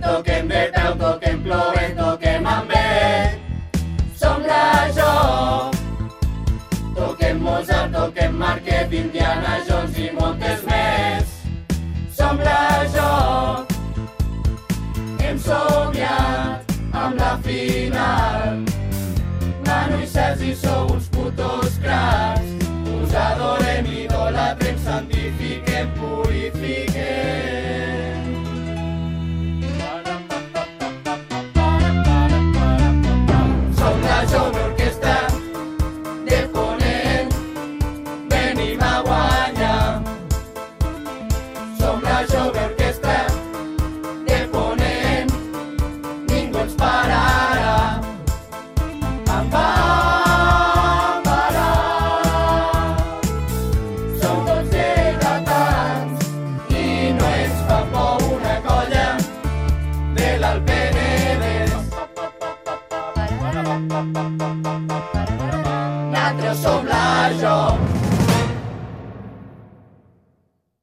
toquem 0.00 0.46
de 0.48 0.70
peu, 0.72 0.96
toquem 0.96 1.42
plovent, 1.42 1.96
toquem 1.96 2.46
amb 2.46 2.68
vent. 2.68 3.38
Som 4.16 4.42
la 4.42 4.88
Jo. 4.96 5.70
Toquem 6.94 7.38
Mozart, 7.38 7.92
toquem 7.92 8.32
Marquet, 8.32 8.92
Indiana 8.92 9.60
Jones 9.68 9.96
i 9.98 10.10
moltes 10.12 10.64
més. 10.64 11.24
Som 12.12 12.38
la 12.38 12.84
Jo. 12.94 13.66
Hem 15.20 15.38
somiat 15.38 16.76
amb 16.92 17.16
la 17.16 17.38
final. 17.42 18.64
Manu 19.66 20.02
i 20.02 20.06
Sergi 20.06 20.54
sou 20.54 20.92
uns 20.92 21.08
putos 21.08 21.78
cracs. 21.82 22.68
Us 23.00 23.14
adorem, 23.14 23.86
idolatrem, 24.04 24.78
santifiquem, 24.84 25.88
purifiquem. 25.96 26.79
Nosaltres 66.10 66.62
som 66.62 66.86
la 66.86 67.30
Jo. 67.40 67.99